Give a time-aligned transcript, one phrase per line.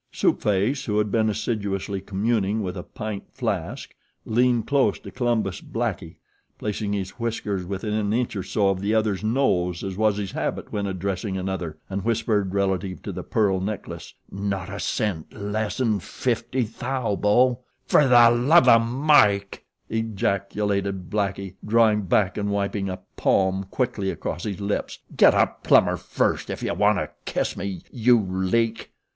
[0.11, 3.93] Soup Face, who had been assiduously communing with a pint flask,
[4.25, 6.15] leaned close to Columbus Blackie,
[6.57, 10.31] placing his whiskers within an inch or so of the other's nose as was his
[10.31, 15.79] habit when addressing another, and whispered, relative to the pearl necklace: "Not a cent less
[15.79, 24.45] 'n fifty thou, bo!" "Fertheluvomike!" ejaculated Blackie, drawing back and wiping a palm quickly across
[24.45, 24.97] his lips.
[25.15, 28.91] "Get a plumber first if you want to kiss me you leak."